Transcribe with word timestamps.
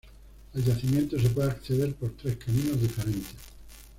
Al 0.55 0.63
yacimiento 0.65 1.19
se 1.19 1.29
puede 1.29 1.51
acceder 1.51 1.93
por 1.93 2.13
tres 2.17 2.35
caminos 2.37 2.81
diferentes. 2.81 3.35